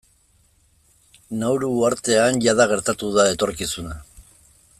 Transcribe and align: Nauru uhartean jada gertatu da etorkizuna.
Nauru 1.43 1.69
uhartean 1.81 2.41
jada 2.47 2.67
gertatu 2.73 3.13
da 3.19 3.27
etorkizuna. 3.37 4.01